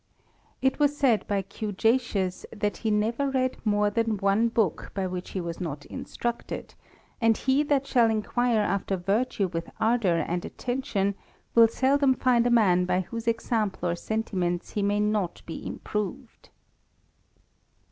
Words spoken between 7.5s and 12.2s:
that shall inquire after virtue with ardour and attention, will seldom